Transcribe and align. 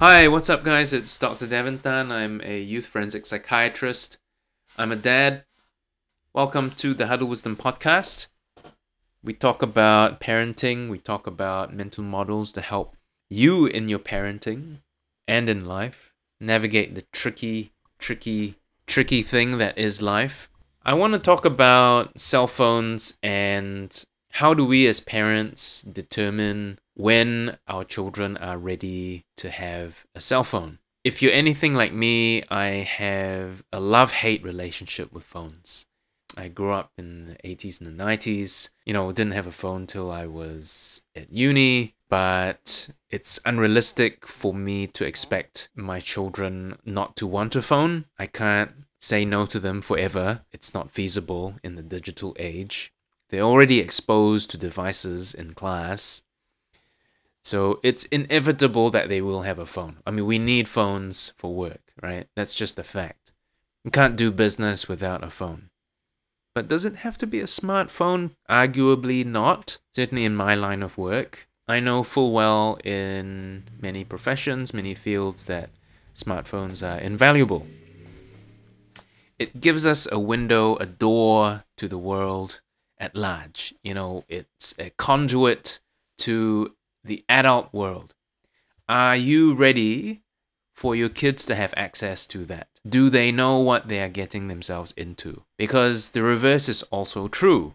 Hi, 0.00 0.28
what's 0.28 0.48
up, 0.48 0.64
guys? 0.64 0.94
It's 0.94 1.18
Dr. 1.18 1.46
Devin 1.46 1.80
Tan. 1.80 2.10
I'm 2.10 2.40
a 2.42 2.58
youth 2.58 2.86
forensic 2.86 3.26
psychiatrist. 3.26 4.16
I'm 4.78 4.92
a 4.92 4.96
dad. 4.96 5.44
Welcome 6.32 6.70
to 6.76 6.94
the 6.94 7.08
Huddle 7.08 7.28
Wisdom 7.28 7.54
podcast. 7.54 8.28
We 9.22 9.34
talk 9.34 9.60
about 9.60 10.18
parenting, 10.18 10.88
we 10.88 10.96
talk 10.96 11.26
about 11.26 11.74
mental 11.74 12.02
models 12.02 12.50
to 12.52 12.62
help 12.62 12.96
you 13.28 13.66
in 13.66 13.88
your 13.88 13.98
parenting 13.98 14.78
and 15.28 15.50
in 15.50 15.66
life 15.66 16.14
navigate 16.40 16.94
the 16.94 17.04
tricky, 17.12 17.72
tricky, 17.98 18.54
tricky 18.86 19.20
thing 19.20 19.58
that 19.58 19.76
is 19.76 20.00
life. 20.00 20.48
I 20.82 20.94
want 20.94 21.12
to 21.12 21.18
talk 21.18 21.44
about 21.44 22.18
cell 22.18 22.46
phones 22.46 23.18
and 23.22 24.02
how 24.30 24.54
do 24.54 24.64
we 24.64 24.86
as 24.86 25.00
parents 25.00 25.82
determine 25.82 26.78
when 27.00 27.56
our 27.66 27.84
children 27.84 28.36
are 28.36 28.58
ready 28.58 29.24
to 29.36 29.50
have 29.50 30.04
a 30.14 30.20
cell 30.20 30.44
phone. 30.44 30.78
If 31.02 31.22
you're 31.22 31.32
anything 31.32 31.72
like 31.72 31.94
me, 31.94 32.42
I 32.50 32.86
have 32.98 33.64
a 33.72 33.80
love 33.80 34.12
hate 34.12 34.44
relationship 34.44 35.12
with 35.12 35.24
phones. 35.24 35.86
I 36.36 36.48
grew 36.48 36.72
up 36.72 36.92
in 36.98 37.26
the 37.26 37.36
80s 37.36 37.80
and 37.80 37.98
the 37.98 38.04
90s. 38.04 38.70
You 38.84 38.92
know, 38.92 39.10
didn't 39.12 39.32
have 39.32 39.46
a 39.46 39.52
phone 39.52 39.86
till 39.86 40.10
I 40.10 40.26
was 40.26 41.02
at 41.16 41.32
uni, 41.32 41.94
but 42.10 42.90
it's 43.08 43.40
unrealistic 43.46 44.26
for 44.26 44.52
me 44.52 44.86
to 44.88 45.06
expect 45.06 45.70
my 45.74 46.00
children 46.00 46.76
not 46.84 47.16
to 47.16 47.26
want 47.26 47.56
a 47.56 47.62
phone. 47.62 48.04
I 48.18 48.26
can't 48.26 48.72
say 49.00 49.24
no 49.24 49.46
to 49.46 49.58
them 49.58 49.80
forever. 49.80 50.42
It's 50.52 50.74
not 50.74 50.90
feasible 50.90 51.54
in 51.64 51.76
the 51.76 51.82
digital 51.82 52.36
age. 52.38 52.92
They're 53.30 53.42
already 53.42 53.78
exposed 53.78 54.50
to 54.50 54.58
devices 54.58 55.34
in 55.34 55.54
class. 55.54 56.22
So 57.42 57.78
it's 57.82 58.04
inevitable 58.06 58.90
that 58.90 59.08
they 59.08 59.22
will 59.22 59.42
have 59.42 59.58
a 59.58 59.66
phone. 59.66 59.98
I 60.04 60.10
mean, 60.10 60.26
we 60.26 60.38
need 60.38 60.68
phones 60.68 61.32
for 61.36 61.54
work, 61.54 61.80
right? 62.02 62.26
That's 62.34 62.54
just 62.54 62.78
a 62.78 62.82
fact. 62.82 63.32
You 63.84 63.92
can't 63.92 64.16
do 64.16 64.30
business 64.32 64.88
without 64.88 65.24
a 65.24 65.30
phone. 65.30 65.70
But 66.54 66.66
does 66.66 66.84
it 66.84 66.96
have 66.96 67.16
to 67.18 67.26
be 67.26 67.40
a 67.40 67.44
smartphone? 67.44 68.32
Arguably 68.50 69.24
not. 69.24 69.78
Certainly 69.94 70.24
in 70.24 70.34
my 70.34 70.54
line 70.56 70.82
of 70.82 70.98
work. 70.98 71.48
I 71.68 71.78
know 71.78 72.02
full 72.02 72.32
well 72.32 72.78
in 72.84 73.62
many 73.80 74.02
professions, 74.02 74.74
many 74.74 74.94
fields, 74.94 75.44
that 75.44 75.70
smartphones 76.16 76.84
are 76.84 76.98
invaluable. 76.98 77.66
It 79.38 79.60
gives 79.60 79.86
us 79.86 80.08
a 80.10 80.18
window, 80.18 80.76
a 80.76 80.84
door 80.84 81.64
to 81.76 81.86
the 81.86 81.96
world 81.96 82.60
at 83.00 83.16
large. 83.16 83.74
You 83.82 83.94
know, 83.94 84.24
it's 84.28 84.74
a 84.78 84.90
conduit 84.90 85.80
to 86.18 86.76
the 87.02 87.24
adult 87.28 87.72
world. 87.72 88.14
Are 88.88 89.16
you 89.16 89.54
ready 89.54 90.22
for 90.74 90.94
your 90.94 91.08
kids 91.08 91.46
to 91.46 91.54
have 91.54 91.74
access 91.76 92.26
to 92.26 92.44
that? 92.44 92.68
Do 92.86 93.10
they 93.10 93.32
know 93.32 93.58
what 93.58 93.88
they 93.88 94.00
are 94.00 94.08
getting 94.08 94.48
themselves 94.48 94.92
into? 94.96 95.42
Because 95.56 96.10
the 96.10 96.22
reverse 96.22 96.68
is 96.68 96.82
also 96.84 97.26
true. 97.28 97.74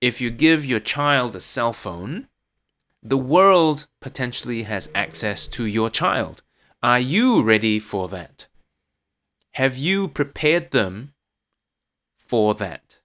If 0.00 0.20
you 0.20 0.30
give 0.30 0.64
your 0.64 0.80
child 0.80 1.36
a 1.36 1.40
cell 1.40 1.72
phone, 1.72 2.28
the 3.02 3.16
world 3.16 3.86
potentially 4.00 4.64
has 4.64 4.90
access 4.94 5.46
to 5.48 5.64
your 5.66 5.90
child. 5.90 6.42
Are 6.82 7.00
you 7.00 7.42
ready 7.42 7.78
for 7.78 8.08
that? 8.08 8.46
Have 9.52 9.76
you 9.76 10.08
prepared 10.08 10.70
them 10.70 11.14
for 12.18 12.54
that? 12.54 12.98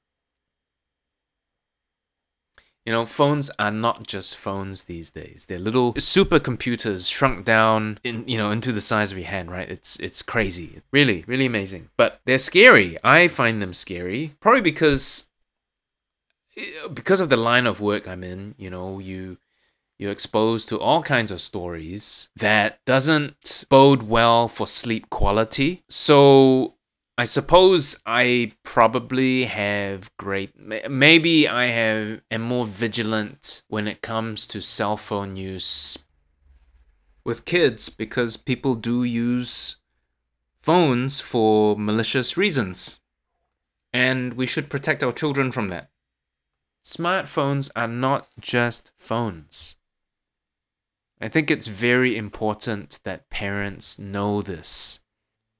You 2.86 2.92
know, 2.92 3.06
phones 3.06 3.52
are 3.60 3.72
not 3.72 4.08
just 4.08 4.36
phones 4.36 4.86
these 4.86 5.12
days. 5.12 5.46
They're 5.48 5.60
little 5.60 5.94
supercomputers 5.94 7.12
shrunk 7.12 7.46
down 7.46 8.00
in 8.04 8.28
you 8.28 8.38
know 8.38 8.50
into 8.50 8.72
the 8.72 8.82
size 8.82 9.12
of 9.12 9.20
your 9.20 9.28
hand, 9.28 9.52
right? 9.52 9.70
It's 9.70 9.98
it's 10.00 10.24
crazy. 10.24 10.82
Really, 10.92 11.24
really 11.28 11.46
amazing. 11.46 11.90
But 11.96 12.22
they're 12.26 12.40
scary. 12.40 12.98
I 13.04 13.28
find 13.28 13.62
them 13.62 13.76
scary. 13.76 14.34
Probably 14.40 14.62
because 14.62 15.30
eh, 16.58 16.88
because 16.92 17.20
of 17.20 17.30
the 17.30 17.38
line 17.38 17.68
of 17.68 17.82
work 17.82 18.08
I'm 18.08 18.24
in, 18.24 18.56
you 18.58 18.72
know, 18.72 18.98
you 18.98 19.38
you're 20.00 20.12
exposed 20.12 20.68
to 20.70 20.80
all 20.80 21.04
kinds 21.04 21.30
of 21.30 21.40
stories 21.40 22.30
that 22.36 22.84
doesn't 22.86 23.66
bode 23.70 24.02
well 24.02 24.48
for 24.48 24.66
sleep 24.66 25.12
quality. 25.12 25.84
So 25.88 26.74
I 27.22 27.26
suppose 27.26 28.02
I 28.04 28.54
probably 28.64 29.46
have 29.46 30.10
great. 30.18 30.60
Maybe 30.90 31.48
I 31.48 31.66
have 31.68 32.22
am 32.32 32.42
more 32.42 32.66
vigilant 32.66 33.62
when 33.68 33.88
it 33.88 34.02
comes 34.02 34.48
to 34.48 34.60
cell 34.60 34.98
phone 34.98 35.38
use 35.38 36.00
with 37.24 37.46
kids 37.46 37.90
because 37.90 38.38
people 38.38 38.74
do 38.74 39.04
use 39.04 39.78
phones 40.58 41.20
for 41.20 41.78
malicious 41.78 42.38
reasons, 42.38 43.00
and 43.94 44.34
we 44.34 44.48
should 44.48 44.72
protect 44.72 45.04
our 45.04 45.12
children 45.12 45.52
from 45.52 45.68
that. 45.68 45.92
Smartphones 46.84 47.70
are 47.76 47.88
not 47.88 48.30
just 48.40 48.90
phones. 48.98 49.76
I 51.22 51.28
think 51.28 51.52
it's 51.52 51.68
very 51.68 52.18
important 52.18 53.00
that 53.04 53.30
parents 53.30 54.00
know 54.00 54.42
this 54.42 55.02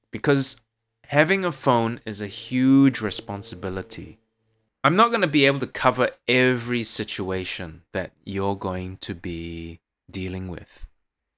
because 0.10 0.64
having 1.12 1.44
a 1.44 1.52
phone 1.52 2.00
is 2.06 2.22
a 2.22 2.28
huge 2.28 3.02
responsibility. 3.02 4.18
I'm 4.82 4.96
not 4.96 5.10
going 5.10 5.20
to 5.20 5.28
be 5.28 5.46
able 5.46 5.60
to 5.60 5.68
cover 5.68 6.12
every 6.26 6.84
situation 6.84 7.82
that 7.92 8.14
you're 8.24 8.56
going 8.56 8.96
to 9.02 9.14
be 9.14 9.82
dealing 10.10 10.48
with. 10.48 10.88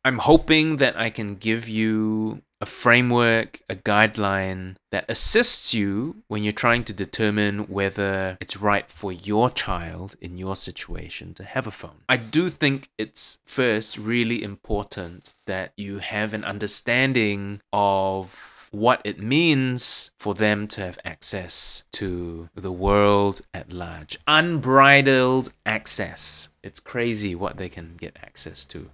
I'm 0.06 0.20
hoping 0.20 0.76
that 0.76 0.96
I 0.96 1.10
can 1.10 1.34
give 1.34 1.68
you 1.68 2.44
a 2.62 2.68
framework, 2.68 3.62
a 3.68 3.76
guideline 3.76 4.76
that 4.92 5.06
assists 5.10 5.74
you 5.74 6.18
when 6.28 6.44
you're 6.44 6.54
trying 6.54 6.84
to 6.84 6.94
determine 6.94 7.68
whether 7.68 8.38
it's 8.40 8.58
right 8.58 8.88
for 8.92 9.12
your 9.12 9.50
child 9.50 10.16
in 10.22 10.38
your 10.38 10.56
situation 10.56 11.34
to 11.34 11.44
have 11.44 11.66
a 11.66 11.72
phone. 11.72 12.04
I 12.08 12.18
do 12.18 12.52
think 12.52 12.90
it's 13.00 13.40
first 13.44 13.98
really 13.98 14.44
important 14.44 15.34
that 15.48 15.74
you 15.78 15.98
have 15.98 16.36
an 16.36 16.44
understanding 16.44 17.60
of 17.74 18.63
what 18.74 19.00
it 19.04 19.20
means 19.20 20.12
for 20.18 20.34
them 20.34 20.68
to 20.68 20.82
have 20.82 20.98
access 21.06 21.84
to 21.92 22.50
the 22.56 22.72
world 22.72 23.42
at 23.54 23.72
large. 23.72 24.18
Unbridled 24.26 25.54
access. 25.64 26.50
It's 26.64 26.80
crazy 26.80 27.36
what 27.36 27.58
they 27.58 27.70
can 27.70 27.96
get 27.98 28.18
access 28.20 28.66
to. 28.66 28.90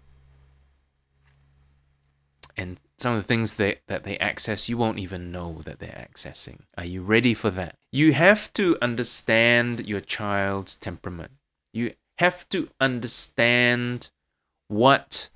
And 2.57 2.77
some 2.97 3.15
of 3.15 3.21
the 3.21 3.27
things 3.27 3.53
that, 3.53 3.77
that 3.87 4.03
they 4.03 4.17
access, 4.17 4.67
you 4.67 4.77
won't 4.77 4.99
even 4.99 5.31
know 5.31 5.61
that 5.63 5.79
they're 5.79 6.07
accessing. 6.11 6.63
Are 6.77 6.83
you 6.83 7.01
ready 7.01 7.33
for 7.33 7.49
that? 7.51 7.75
You 7.89 8.11
have 8.11 8.51
to 8.53 8.77
understand 8.81 9.87
your 9.87 10.01
child's 10.01 10.75
temperament. 10.75 11.31
You 11.71 11.93
have 12.17 12.49
to 12.49 12.67
understand 12.81 14.09
what 14.67 15.29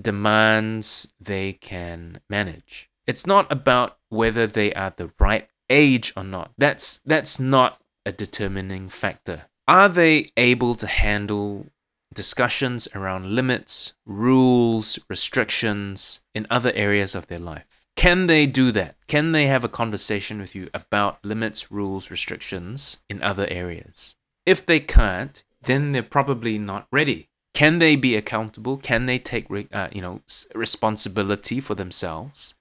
demands 0.00 1.12
they 1.20 1.52
can 1.52 2.20
manage. 2.30 2.88
It's 3.06 3.26
not 3.26 3.50
about 3.50 3.98
whether 4.08 4.46
they 4.46 4.72
are 4.74 4.92
the 4.96 5.10
right 5.18 5.48
age 5.68 6.12
or 6.16 6.24
not. 6.24 6.52
That's 6.56 6.98
that's 7.04 7.38
not 7.38 7.80
a 8.06 8.12
determining 8.12 8.88
factor. 8.88 9.46
Are 9.66 9.88
they 9.88 10.30
able 10.36 10.74
to 10.76 10.86
handle 10.86 11.66
discussions 12.12 12.86
around 12.94 13.34
limits, 13.34 13.94
rules, 14.06 14.98
restrictions 15.08 16.22
in 16.34 16.46
other 16.50 16.72
areas 16.74 17.14
of 17.14 17.26
their 17.26 17.38
life? 17.38 17.82
Can 17.96 18.26
they 18.26 18.46
do 18.46 18.72
that? 18.72 18.96
Can 19.06 19.32
they 19.32 19.46
have 19.46 19.64
a 19.64 19.68
conversation 19.68 20.38
with 20.38 20.54
you 20.54 20.68
about 20.74 21.24
limits, 21.24 21.70
rules, 21.70 22.10
restrictions 22.10 23.02
in 23.08 23.22
other 23.22 23.46
areas? 23.50 24.16
If 24.44 24.66
they 24.66 24.80
can't, 24.80 25.42
then 25.62 25.92
they're 25.92 26.02
probably 26.02 26.58
not 26.58 26.86
ready. 26.90 27.28
Can 27.54 27.78
they 27.78 27.96
be 27.96 28.16
accountable? 28.16 28.76
Can 28.76 29.06
they 29.06 29.18
take 29.18 29.46
uh, 29.72 29.88
you 29.92 30.02
know 30.02 30.20
responsibility 30.54 31.60
for 31.60 31.74
themselves? 31.74 32.54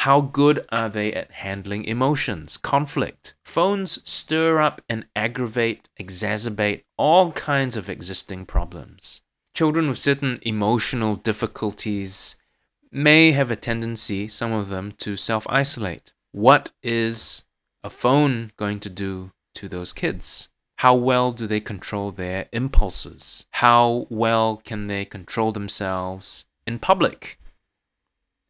How 0.00 0.20
good 0.20 0.64
are 0.70 0.88
they 0.88 1.12
at 1.12 1.30
handling 1.32 1.84
emotions, 1.84 2.56
conflict? 2.56 3.34
Phones 3.44 4.08
stir 4.08 4.60
up 4.60 4.82
and 4.88 5.06
aggravate, 5.16 5.88
exacerbate 5.98 6.82
all 6.96 7.32
kinds 7.32 7.76
of 7.76 7.88
existing 7.88 8.46
problems. 8.46 9.22
Children 9.54 9.88
with 9.88 9.98
certain 9.98 10.38
emotional 10.42 11.16
difficulties 11.16 12.36
may 12.92 13.32
have 13.32 13.50
a 13.50 13.56
tendency, 13.56 14.28
some 14.28 14.52
of 14.52 14.68
them, 14.68 14.92
to 14.98 15.16
self 15.16 15.46
isolate. 15.48 16.12
What 16.32 16.70
is 16.82 17.44
a 17.82 17.90
phone 17.90 18.52
going 18.56 18.80
to 18.80 18.90
do 18.90 19.30
to 19.54 19.68
those 19.68 19.92
kids? 19.92 20.50
How 20.80 20.94
well 20.94 21.32
do 21.32 21.46
they 21.46 21.60
control 21.60 22.10
their 22.10 22.48
impulses? 22.52 23.46
How 23.52 24.06
well 24.10 24.58
can 24.62 24.88
they 24.88 25.06
control 25.06 25.52
themselves 25.52 26.44
in 26.66 26.78
public? 26.78 27.38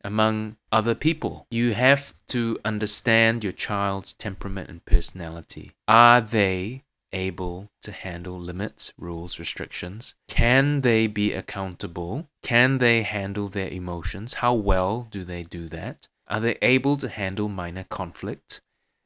Among 0.06 0.56
other 0.70 0.94
people. 0.94 1.49
You 1.50 1.75
have 1.75 2.14
to 2.29 2.61
understand 2.64 3.43
your 3.43 3.53
child's 3.53 4.12
temperament 4.12 4.70
and 4.70 4.85
personality. 4.85 5.73
Are 5.88 6.20
they 6.20 6.85
able 7.12 7.70
to 7.82 7.91
handle 7.91 8.38
limits, 8.38 8.93
rules, 8.97 9.41
restrictions? 9.41 10.14
Can 10.29 10.82
they 10.82 11.08
be 11.08 11.32
accountable? 11.32 12.29
Can 12.41 12.79
they 12.79 13.03
handle 13.03 13.49
their 13.49 13.69
emotions? 13.69 14.35
How 14.35 14.55
well 14.55 15.08
do 15.11 15.25
they 15.25 15.43
do 15.43 15.69
that? 15.70 16.06
Are 16.29 16.41
they 16.41 16.56
able 16.62 16.97
to 16.99 17.09
handle 17.09 17.49
minor 17.49 17.85
conflict 17.85 18.61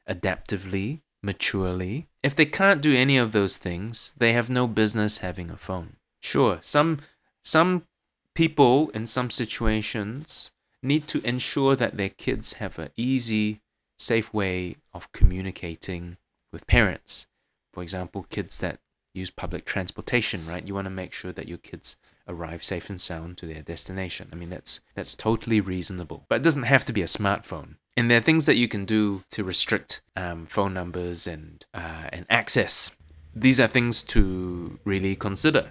adaptively, 0.07 1.01
maturely? 1.23 2.09
If 2.21 2.35
they 2.35 2.45
can't 2.45 2.81
do 2.81 2.95
any 2.95 3.17
of 3.17 3.31
those 3.31 3.57
things, 3.57 4.13
they 4.19 4.33
have 4.33 4.51
no 4.51 4.67
business 4.67 5.17
having 5.17 5.49
a 5.49 5.57
phone. 5.57 5.95
Sure, 6.21 6.59
some 6.61 6.99
some 7.43 7.87
people 8.35 8.89
in 8.89 9.07
some 9.07 9.31
situations 9.31 10.51
need 10.83 11.07
to 11.07 11.21
ensure 11.27 11.75
that 11.75 11.97
their 11.97 12.09
kids 12.09 12.53
have 12.53 12.79
an 12.79 12.89
easy, 12.95 13.61
safe 13.97 14.33
way 14.33 14.77
of 14.93 15.11
communicating 15.11 16.17
with 16.51 16.67
parents. 16.67 17.27
For 17.73 17.83
example, 17.83 18.25
kids 18.29 18.57
that 18.59 18.79
use 19.13 19.29
public 19.29 19.65
transportation, 19.65 20.45
right? 20.47 20.67
You 20.67 20.73
want 20.73 20.85
to 20.85 20.91
make 20.91 21.13
sure 21.13 21.31
that 21.31 21.47
your 21.47 21.57
kids 21.57 21.97
arrive 22.27 22.63
safe 22.63 22.89
and 22.89 22.99
sound 22.99 23.37
to 23.37 23.45
their 23.45 23.61
destination. 23.61 24.29
I 24.31 24.35
mean, 24.35 24.49
that's 24.49 24.79
that's 24.95 25.15
totally 25.15 25.61
reasonable, 25.61 26.25
but 26.29 26.35
it 26.35 26.43
doesn't 26.43 26.63
have 26.63 26.85
to 26.85 26.93
be 26.93 27.01
a 27.01 27.05
smartphone. 27.05 27.75
And 27.97 28.09
there 28.09 28.19
are 28.19 28.21
things 28.21 28.45
that 28.45 28.55
you 28.55 28.67
can 28.67 28.85
do 28.85 29.23
to 29.31 29.43
restrict 29.43 30.01
um, 30.15 30.45
phone 30.47 30.73
numbers 30.73 31.27
and 31.27 31.65
uh, 31.73 32.09
and 32.11 32.25
access. 32.29 32.95
These 33.35 33.59
are 33.59 33.67
things 33.67 34.03
to 34.03 34.79
really 34.83 35.15
consider. 35.15 35.69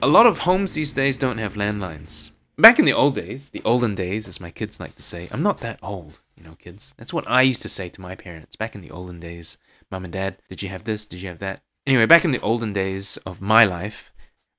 A 0.00 0.06
lot 0.06 0.26
of 0.26 0.40
homes 0.40 0.74
these 0.74 0.92
days 0.92 1.18
don't 1.18 1.38
have 1.38 1.54
landlines. 1.54 2.30
Back 2.60 2.80
in 2.80 2.86
the 2.86 2.92
old 2.92 3.14
days, 3.14 3.50
the 3.50 3.62
olden 3.64 3.94
days, 3.94 4.26
as 4.26 4.40
my 4.40 4.50
kids 4.50 4.80
like 4.80 4.96
to 4.96 5.02
say, 5.02 5.28
I'm 5.30 5.44
not 5.44 5.58
that 5.58 5.78
old, 5.80 6.18
you 6.36 6.42
know, 6.42 6.56
kids. 6.58 6.92
That's 6.98 7.14
what 7.14 7.30
I 7.30 7.42
used 7.42 7.62
to 7.62 7.68
say 7.68 7.88
to 7.88 8.00
my 8.00 8.16
parents 8.16 8.56
back 8.56 8.74
in 8.74 8.80
the 8.80 8.90
olden 8.90 9.20
days. 9.20 9.58
Mom 9.92 10.02
and 10.02 10.12
dad, 10.12 10.38
did 10.48 10.60
you 10.60 10.68
have 10.68 10.82
this? 10.82 11.06
Did 11.06 11.22
you 11.22 11.28
have 11.28 11.38
that? 11.38 11.62
Anyway, 11.86 12.04
back 12.04 12.24
in 12.24 12.32
the 12.32 12.40
olden 12.40 12.72
days 12.72 13.16
of 13.18 13.40
my 13.40 13.62
life, 13.62 14.12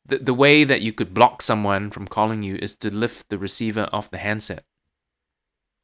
the, 0.06 0.18
the 0.18 0.34
way 0.34 0.64
that 0.64 0.82
you 0.82 0.94
could 0.94 1.14
block 1.14 1.42
someone 1.42 1.92
from 1.92 2.08
calling 2.08 2.42
you 2.42 2.56
is 2.56 2.74
to 2.76 2.90
lift 2.90 3.28
the 3.28 3.38
receiver 3.38 3.90
off 3.92 4.10
the 4.10 4.18
handset. 4.18 4.64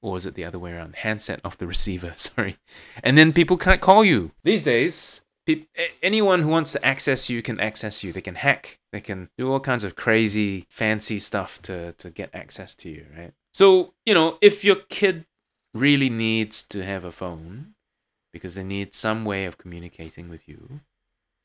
Or 0.02 0.16
is 0.16 0.26
it 0.26 0.36
the 0.36 0.46
other 0.46 0.58
way 0.58 0.72
around? 0.72 0.96
Handset 0.96 1.42
off 1.44 1.58
the 1.58 1.68
receiver, 1.68 2.14
sorry. 2.16 2.56
And 3.04 3.18
then 3.18 3.34
people 3.34 3.58
can't 3.58 3.82
call 3.82 4.06
you. 4.06 4.32
These 4.46 4.64
days, 4.64 5.22
pe- 5.46 5.66
anyone 6.02 6.44
who 6.44 6.50
wants 6.50 6.72
to 6.72 6.86
access 6.86 7.30
you 7.30 7.42
can 7.42 7.60
access 7.60 8.06
you. 8.06 8.14
They 8.14 8.22
can 8.22 8.36
hack, 8.36 8.80
they 8.96 9.02
can 9.02 9.28
do 9.38 9.52
all 9.52 9.60
kinds 9.60 9.84
of 9.84 9.98
crazy, 9.98 10.68
fancy 10.70 11.20
stuff 11.20 11.62
to, 11.64 11.92
to 11.94 12.10
get 12.10 12.30
access 12.34 12.74
to 12.76 12.90
you, 12.90 13.06
right? 13.18 13.34
So, 13.54 13.94
you 14.06 14.14
know, 14.14 14.38
if 14.42 14.64
your 14.64 14.78
kid 14.88 15.26
really 15.74 16.10
needs 16.10 16.64
to 16.68 16.82
have 16.86 17.04
a 17.04 17.12
phone 17.12 17.74
because 18.32 18.56
they 18.56 18.64
need 18.64 18.94
some 18.94 19.26
way 19.26 19.44
of 19.44 19.58
communicating 19.58 20.30
with 20.30 20.48
you, 20.48 20.80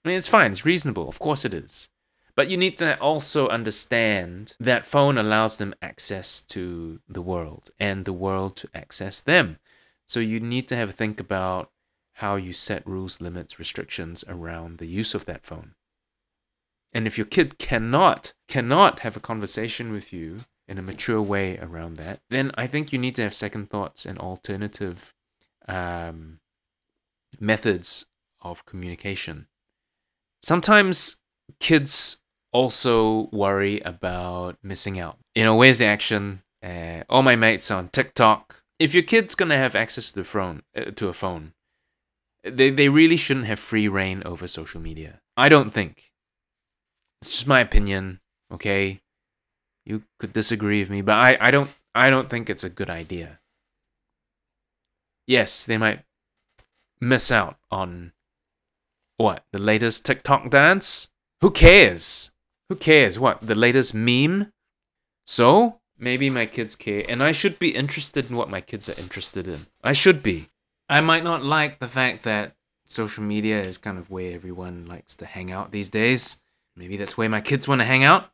I 0.05 0.09
mean, 0.09 0.17
it's 0.17 0.29
fine, 0.29 0.53
it's 0.53 0.65
reasonable, 0.65 1.09
of 1.09 1.19
course 1.19 1.45
it 1.45 1.53
is. 1.53 1.89
But 2.37 2.47
you 2.49 2.57
need 2.57 2.79
to 2.79 2.97
also 3.01 3.49
understand 3.49 4.55
that 4.61 4.87
phone 4.87 5.19
allows 5.19 5.57
them 5.59 5.75
access 5.83 6.43
to 6.43 7.01
the 7.09 7.21
world 7.21 7.71
and 7.81 8.05
the 8.05 8.13
world 8.13 8.55
to 8.59 8.69
access 8.73 9.19
them. 9.19 9.59
So 10.07 10.21
you 10.21 10.39
need 10.39 10.69
to 10.69 10.77
have 10.77 10.91
a 10.91 10.93
think 10.93 11.19
about 11.19 11.73
how 12.15 12.37
you 12.37 12.53
set 12.53 12.87
rules, 12.87 13.21
limits, 13.21 13.59
restrictions 13.59 14.25
around 14.29 14.79
the 14.79 14.87
use 14.87 15.15
of 15.15 15.25
that 15.25 15.45
phone. 15.45 15.75
And 16.93 17.07
if 17.07 17.17
your 17.17 17.27
kid 17.27 17.59
cannot 17.59 18.33
cannot 18.49 19.01
have 19.01 19.17
a 19.17 19.21
conversation 19.21 19.93
with 19.93 20.13
you 20.13 20.41
in 20.67 20.79
a 20.79 20.83
mature 20.83 21.23
way 21.23 21.59
around 21.59 21.97
that, 21.97 22.21
then 22.31 22.51
I 22.55 22.67
think 22.67 22.93
you 22.93 22.99
need 22.99 23.15
to 23.17 23.23
have 23.23 23.35
second 23.35 23.71
thoughts 23.71 24.05
and 24.05 24.19
alternative 24.19 25.15
um, 25.69 26.41
methods 27.39 28.07
of 28.41 28.67
communication. 28.67 29.47
Sometimes 30.43 31.21
kids 31.61 32.21
also 32.53 33.29
worry 33.31 33.81
about 33.81 34.57
missing 34.63 34.99
out. 34.99 35.19
You 35.35 35.45
know, 35.45 35.57
where's 35.57 35.79
the 35.79 35.85
action? 35.87 36.43
Uh, 36.63 37.05
all 37.09 37.23
my 37.23 37.37
mates 37.37 37.71
on 37.71 37.89
TikTok. 37.89 38.63
If 38.79 38.95
your 38.95 39.03
kid's 39.03 39.35
gonna 39.35 39.57
have 39.57 39.75
access 39.75 40.11
to 40.11 40.15
the 40.17 40.25
phone, 40.25 40.63
uh, 40.77 40.91
to 40.97 41.09
a 41.09 41.13
phone, 41.13 41.53
they 42.43 42.71
they 42.71 42.89
really 42.89 43.17
shouldn't 43.17 43.47
have 43.47 43.61
free 43.61 43.89
reign 43.89 44.23
over 44.25 44.49
social 44.49 44.81
media. 44.81 45.21
I 45.37 45.49
don't 45.49 45.71
think. 45.71 46.10
It's 47.21 47.31
just 47.31 47.47
my 47.47 47.61
opinion. 47.61 48.21
Okay, 48.53 49.01
you 49.85 50.03
could 50.19 50.33
disagree 50.33 50.81
with 50.81 50.91
me, 50.91 51.03
but 51.03 51.17
I 51.19 51.37
I 51.41 51.51
don't 51.51 51.71
I 51.95 52.11
don't 52.11 52.31
think 52.31 52.49
it's 52.49 52.65
a 52.65 52.71
good 52.71 52.91
idea. 52.91 53.41
Yes, 55.27 55.65
they 55.65 55.79
might 55.79 56.05
miss 57.01 57.31
out 57.31 57.57
on 57.71 58.13
what 59.17 59.45
the 59.53 59.59
latest 59.59 60.05
TikTok 60.05 60.51
dance. 60.51 61.13
Who 61.41 61.51
cares? 61.51 62.33
Who 62.69 62.77
cares? 62.77 63.19
What, 63.19 63.41
the 63.43 63.55
latest 63.55 63.95
meme? 63.95 64.53
So, 65.27 65.81
maybe 65.99 66.31
my 66.31 66.47
kids 66.47 66.77
care, 66.77 67.05
and 67.09 67.23
I 67.23 67.33
should 67.33 67.59
be 67.59 67.75
interested 67.75 68.31
in 68.31 68.37
what 68.37 68.51
my 68.51 68.61
kids 68.61 68.89
are 68.89 68.99
interested 68.99 69.47
in. 69.47 69.67
I 69.83 69.93
should 69.93 70.23
be. 70.23 70.49
I 70.89 71.01
might 71.01 71.25
not 71.25 71.45
like 71.45 71.79
the 71.79 71.89
fact 71.89 72.25
that 72.25 72.57
social 72.85 73.23
media 73.23 73.61
is 73.61 73.79
kind 73.79 73.99
of 73.99 74.11
where 74.11 74.35
everyone 74.35 74.87
likes 74.87 75.15
to 75.17 75.27
hang 75.27 75.51
out 75.53 75.71
these 75.71 75.91
days. 75.91 76.41
Maybe 76.81 76.97
that's 76.97 77.19
where 77.19 77.29
my 77.29 77.43
kids 77.43 77.69
want 77.69 77.83
to 77.83 77.85
hang 77.85 78.05
out 78.05 78.31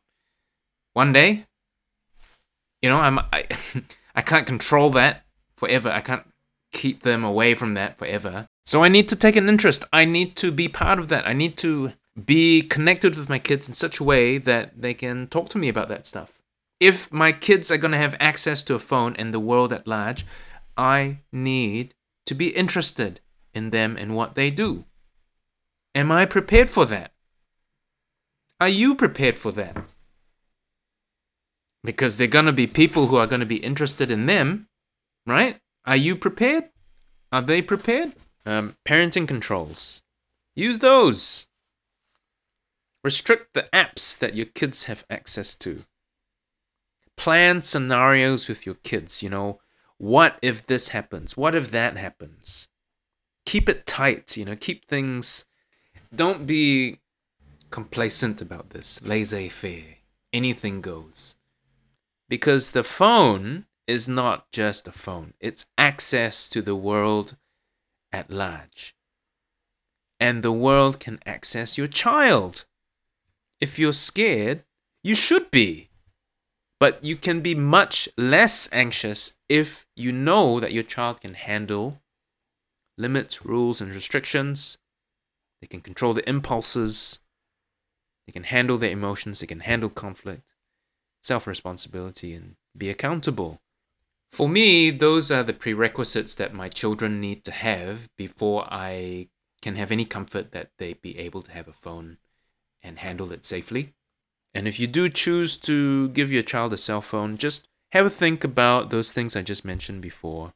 one 0.93 1.11
day. 1.11 1.47
You 2.81 2.87
know, 2.87 2.97
I'm 2.97 3.19
I, 3.19 3.43
I 4.15 4.21
can't 4.21 4.47
control 4.47 4.89
that 4.91 5.25
forever. 5.57 5.89
I 5.89 5.99
can't 5.99 6.23
keep 6.71 7.01
them 7.01 7.25
away 7.25 7.55
from 7.55 7.73
that 7.73 7.97
forever. 7.97 8.47
So 8.65 8.85
I 8.85 8.87
need 8.87 9.09
to 9.09 9.17
take 9.17 9.35
an 9.35 9.49
interest. 9.49 9.83
I 9.91 10.05
need 10.05 10.37
to 10.37 10.53
be 10.53 10.69
part 10.69 10.97
of 10.97 11.09
that. 11.09 11.27
I 11.27 11.33
need 11.33 11.57
to 11.57 11.91
be 12.25 12.61
connected 12.61 13.17
with 13.17 13.27
my 13.27 13.37
kids 13.37 13.67
in 13.67 13.73
such 13.73 13.99
a 13.99 14.05
way 14.05 14.37
that 14.37 14.81
they 14.81 14.93
can 14.93 15.27
talk 15.27 15.49
to 15.49 15.57
me 15.57 15.67
about 15.67 15.89
that 15.89 16.05
stuff. 16.05 16.39
If 16.79 17.11
my 17.11 17.33
kids 17.33 17.69
are 17.69 17.77
going 17.77 17.91
to 17.91 17.97
have 17.97 18.15
access 18.17 18.63
to 18.63 18.75
a 18.75 18.79
phone 18.79 19.13
and 19.17 19.33
the 19.33 19.41
world 19.41 19.73
at 19.73 19.87
large, 19.87 20.25
I 20.77 21.19
need 21.33 21.95
to 22.27 22.33
be 22.33 22.55
interested 22.55 23.19
in 23.53 23.71
them 23.71 23.97
and 23.97 24.15
what 24.15 24.35
they 24.35 24.51
do. 24.51 24.85
Am 25.93 26.13
I 26.13 26.25
prepared 26.25 26.71
for 26.71 26.85
that? 26.85 27.11
Are 28.59 28.69
you 28.69 28.95
prepared 28.95 29.37
for 29.37 29.51
that? 29.51 29.83
Because 31.83 32.17
they're 32.17 32.27
going 32.27 32.45
to 32.45 32.53
be 32.53 32.67
people 32.67 33.07
who 33.07 33.17
are 33.17 33.27
going 33.27 33.39
to 33.39 33.45
be 33.45 33.57
interested 33.57 34.09
in 34.09 34.25
them, 34.25 34.67
right? 35.25 35.59
Are 35.85 35.95
you 35.95 36.15
prepared? 36.15 36.65
Are 37.31 37.41
they 37.41 37.61
prepared? 37.61 38.13
Um, 38.45 38.75
parenting 38.85 39.27
controls. 39.27 40.01
Use 40.55 40.79
those. 40.79 41.47
Restrict 43.03 43.53
the 43.53 43.69
apps 43.73 44.17
that 44.17 44.35
your 44.35 44.47
kids 44.47 44.85
have 44.85 45.05
access 45.09 45.55
to. 45.57 45.83
Plan 47.15 47.61
scenarios 47.61 48.47
with 48.47 48.65
your 48.65 48.75
kids, 48.75 49.21
you 49.21 49.29
know, 49.29 49.59
what 49.97 50.37
if 50.41 50.65
this 50.65 50.89
happens? 50.89 51.35
What 51.35 51.55
if 51.55 51.71
that 51.71 51.97
happens? 51.97 52.69
Keep 53.45 53.69
it 53.69 53.85
tight, 53.85 54.37
you 54.37 54.45
know, 54.45 54.55
keep 54.55 54.85
things. 54.87 55.45
Don't 56.13 56.45
be 56.45 56.99
complacent 57.69 58.41
about 58.41 58.71
this, 58.71 59.01
laissez 59.01 59.49
faire. 59.49 59.97
Anything 60.33 60.81
goes. 60.81 61.35
Because 62.29 62.71
the 62.71 62.83
phone 62.83 63.65
is 63.87 64.07
not 64.07 64.51
just 64.51 64.87
a 64.87 64.91
phone, 64.91 65.33
it's 65.39 65.65
access 65.77 66.49
to 66.49 66.61
the 66.61 66.75
world 66.75 67.37
at 68.11 68.29
large. 68.29 68.95
And 70.19 70.43
the 70.43 70.51
world 70.51 70.99
can 70.99 71.19
access 71.25 71.77
your 71.77 71.87
child 71.87 72.65
if 73.59 73.79
you're 73.79 73.93
scared, 73.93 74.63
you 75.03 75.15
should 75.15 75.49
be. 75.51 75.89
But 76.79 77.03
you 77.03 77.15
can 77.15 77.41
be 77.41 77.55
much 77.55 78.07
less 78.17 78.69
anxious 78.71 79.37
if 79.49 79.87
you 79.95 80.11
know 80.11 80.59
that 80.59 80.73
your 80.73 80.83
child 80.83 81.21
can 81.21 81.33
handle 81.33 82.01
limits, 82.97 83.43
rules, 83.43 83.81
and 83.81 83.93
restrictions. 83.93 84.77
They 85.59 85.67
can 85.67 85.81
control 85.81 86.13
the 86.13 86.27
impulses. 86.29 87.19
They 88.27 88.33
can 88.33 88.43
handle 88.43 88.77
their 88.77 88.91
emotions. 88.91 89.39
They 89.39 89.47
can 89.47 89.61
handle 89.61 89.89
conflict, 89.89 90.53
self 91.23 91.47
responsibility, 91.47 92.33
and 92.33 92.57
be 92.77 92.89
accountable. 92.89 93.59
For 94.31 94.49
me, 94.49 94.91
those 94.91 95.31
are 95.31 95.43
the 95.43 95.53
prerequisites 95.53 96.35
that 96.35 96.53
my 96.53 96.69
children 96.69 97.19
need 97.19 97.45
to 97.45 97.51
have 97.51 98.09
before 98.17 98.67
I 98.69 99.29
can 99.61 99.77
have 99.77 99.91
any 99.91 100.05
comfort 100.05 100.51
that 100.51 100.71
they 100.77 100.93
be 100.93 101.17
able 101.17 101.41
to 101.41 101.51
have 101.51 101.67
a 101.67 101.73
phone 101.73 102.17
and 102.83 102.99
handle 102.99 103.31
it 103.31 103.45
safely. 103.45 103.93
And 104.53 104.67
if 104.67 104.79
you 104.79 104.87
do 104.87 105.09
choose 105.09 105.57
to 105.57 106.09
give 106.09 106.31
your 106.31 106.43
child 106.43 106.73
a 106.73 106.77
cell 106.77 107.01
phone, 107.01 107.37
just 107.37 107.67
have 107.91 108.05
a 108.05 108.09
think 108.09 108.43
about 108.43 108.89
those 108.89 109.11
things 109.11 109.35
I 109.35 109.41
just 109.41 109.63
mentioned 109.65 110.01
before. 110.01 110.53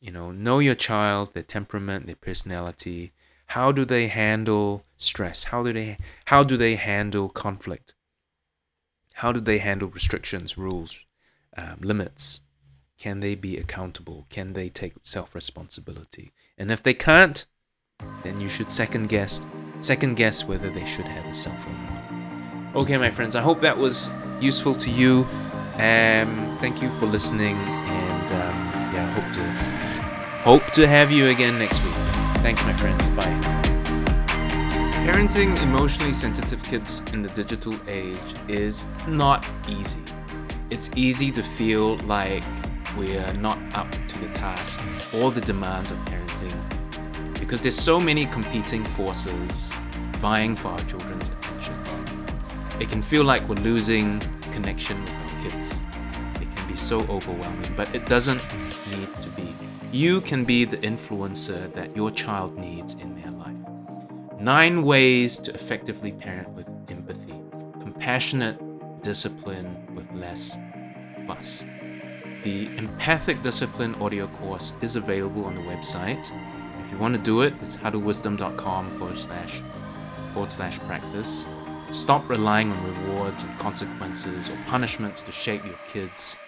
You 0.00 0.12
know, 0.12 0.30
know 0.30 0.58
your 0.58 0.74
child, 0.74 1.34
their 1.34 1.42
temperament, 1.42 2.06
their 2.06 2.16
personality. 2.16 3.12
How 3.52 3.70
do 3.70 3.84
they 3.84 4.06
handle 4.06 4.82
stress? 4.96 5.44
How 5.44 5.62
do 5.62 5.74
they 5.74 5.98
how 6.24 6.42
do 6.42 6.56
they 6.56 6.76
handle 6.76 7.28
conflict? 7.28 7.92
How 9.16 9.30
do 9.30 9.40
they 9.40 9.58
handle 9.58 9.88
restrictions, 9.88 10.56
rules, 10.56 11.00
um, 11.54 11.76
limits? 11.82 12.40
Can 12.98 13.20
they 13.20 13.34
be 13.34 13.58
accountable? 13.58 14.26
Can 14.30 14.54
they 14.54 14.70
take 14.70 14.94
self 15.02 15.34
responsibility? 15.34 16.32
And 16.56 16.72
if 16.72 16.82
they 16.82 16.94
can't, 16.94 17.44
then 18.22 18.40
you 18.40 18.48
should 18.48 18.70
second 18.70 19.10
guess 19.10 19.42
second 19.82 20.14
guess 20.14 20.46
whether 20.46 20.70
they 20.70 20.86
should 20.86 21.04
have 21.04 21.26
a 21.26 21.34
cell 21.34 21.56
phone 21.58 21.74
or 21.74 21.90
not. 21.90 22.76
Okay, 22.82 22.96
my 22.96 23.10
friends, 23.10 23.36
I 23.36 23.42
hope 23.42 23.60
that 23.60 23.76
was 23.76 24.08
useful 24.40 24.74
to 24.76 24.90
you. 24.90 25.28
Um, 25.74 26.56
thank 26.58 26.80
you 26.80 26.88
for 26.90 27.04
listening, 27.04 27.56
and 27.56 28.32
um, 28.32 28.56
yeah, 28.94 29.06
hope 29.12 29.34
to 29.34 29.44
hope 30.42 30.72
to 30.72 30.86
have 30.86 31.12
you 31.12 31.28
again 31.28 31.58
next 31.58 31.84
week. 31.84 32.11
Thanks, 32.40 32.64
my 32.64 32.72
friends. 32.72 33.08
Bye. 33.10 33.72
Parenting 35.04 35.60
emotionally 35.62 36.12
sensitive 36.12 36.62
kids 36.62 37.02
in 37.12 37.22
the 37.22 37.28
digital 37.30 37.74
age 37.88 38.16
is 38.48 38.88
not 39.08 39.46
easy. 39.68 40.02
It's 40.70 40.90
easy 40.96 41.30
to 41.32 41.42
feel 41.42 41.96
like 41.98 42.44
we're 42.96 43.32
not 43.34 43.58
up 43.74 43.90
to 44.08 44.18
the 44.20 44.28
task 44.28 44.80
or 45.14 45.30
the 45.30 45.40
demands 45.40 45.90
of 45.90 45.98
parenting 45.98 46.22
because 47.40 47.60
there's 47.60 47.76
so 47.76 48.00
many 48.00 48.26
competing 48.26 48.84
forces 48.84 49.72
vying 50.18 50.54
for 50.54 50.68
our 50.68 50.84
children's 50.84 51.28
attention. 51.30 51.74
It 52.78 52.88
can 52.88 53.02
feel 53.02 53.24
like 53.24 53.48
we're 53.48 53.56
losing 53.56 54.20
connection 54.52 55.02
with 55.02 55.10
our 55.10 55.40
kids. 55.40 55.80
It 56.40 56.54
can 56.54 56.68
be 56.68 56.76
so 56.76 57.00
overwhelming, 57.08 57.74
but 57.76 57.92
it 57.94 58.06
doesn't 58.06 58.40
need 58.90 59.12
to 59.16 59.28
be. 59.30 59.41
You 59.92 60.22
can 60.22 60.46
be 60.46 60.64
the 60.64 60.78
influencer 60.78 61.70
that 61.74 61.94
your 61.94 62.10
child 62.10 62.56
needs 62.56 62.94
in 62.94 63.14
their 63.20 63.30
life. 63.30 64.40
Nine 64.40 64.84
ways 64.84 65.36
to 65.40 65.52
effectively 65.52 66.12
parent 66.12 66.48
with 66.54 66.66
empathy, 66.88 67.34
compassionate 67.78 68.58
discipline 69.02 69.94
with 69.94 70.10
less 70.12 70.56
fuss. 71.26 71.66
The 72.42 72.74
Empathic 72.78 73.42
Discipline 73.42 73.94
audio 73.96 74.28
course 74.28 74.74
is 74.80 74.96
available 74.96 75.44
on 75.44 75.56
the 75.56 75.60
website 75.60 76.32
If 76.82 76.90
you 76.90 76.96
want 76.96 77.14
to 77.14 77.20
do 77.20 77.42
it, 77.42 77.52
it's 77.60 77.76
huddlewisdom.com 77.76 78.92
forward 78.94 79.18
slash 79.18 79.62
forward 80.32 80.50
slash 80.50 80.78
practice. 80.80 81.44
Stop 81.90 82.26
relying 82.30 82.72
on 82.72 83.06
rewards 83.06 83.42
and 83.42 83.58
consequences 83.58 84.48
or 84.48 84.56
punishments 84.68 85.22
to 85.24 85.32
shape 85.32 85.66
your 85.66 85.78
kids. 85.86 86.38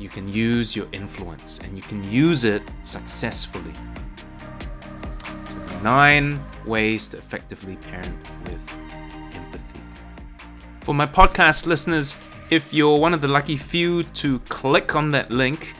You 0.00 0.08
can 0.08 0.26
use 0.32 0.74
your 0.74 0.86
influence 0.92 1.58
and 1.58 1.76
you 1.76 1.82
can 1.82 2.02
use 2.10 2.44
it 2.46 2.62
successfully. 2.82 3.74
So, 5.46 5.78
nine 5.82 6.42
ways 6.64 7.10
to 7.10 7.18
effectively 7.18 7.76
parent 7.76 8.16
with 8.44 8.60
empathy. 9.34 9.80
For 10.80 10.94
my 10.94 11.04
podcast 11.04 11.66
listeners, 11.66 12.16
if 12.48 12.72
you're 12.72 12.98
one 12.98 13.12
of 13.12 13.20
the 13.20 13.28
lucky 13.28 13.58
few 13.58 14.04
to 14.04 14.38
click 14.48 14.96
on 14.96 15.10
that 15.10 15.30
link 15.30 15.74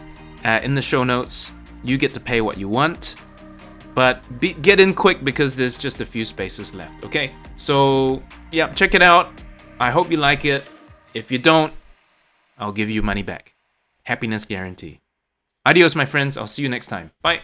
uh, 0.44 0.60
in 0.62 0.74
the 0.74 0.82
show 0.82 1.02
notes, 1.02 1.54
you 1.82 1.96
get 1.96 2.12
to 2.12 2.20
pay 2.20 2.42
what 2.42 2.58
you 2.58 2.68
want. 2.68 3.16
But 3.94 4.22
be, 4.38 4.52
get 4.52 4.80
in 4.80 4.92
quick 4.92 5.24
because 5.24 5.56
there's 5.56 5.78
just 5.78 6.02
a 6.02 6.04
few 6.04 6.26
spaces 6.26 6.74
left. 6.74 7.04
Okay, 7.04 7.32
so 7.56 8.22
yeah, 8.52 8.70
check 8.74 8.94
it 8.94 9.00
out. 9.00 9.30
I 9.80 9.90
hope 9.90 10.10
you 10.10 10.18
like 10.18 10.44
it. 10.44 10.62
If 11.14 11.32
you 11.32 11.38
don't, 11.38 11.72
I'll 12.58 12.70
give 12.70 12.90
you 12.90 13.00
money 13.00 13.22
back. 13.22 13.54
Happiness 14.10 14.44
guarantee. 14.44 14.98
Adios, 15.64 15.94
my 15.94 16.04
friends. 16.04 16.36
I'll 16.36 16.48
see 16.48 16.62
you 16.62 16.68
next 16.68 16.88
time. 16.88 17.12
Bye. 17.22 17.42